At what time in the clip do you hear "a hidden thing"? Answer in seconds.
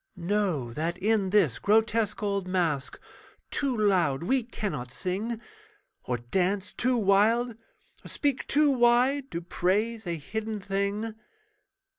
10.07-11.13